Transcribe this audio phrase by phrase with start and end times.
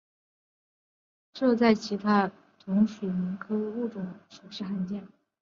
[1.31, 5.07] 这在其他同属蠓科的物种当中实属罕见。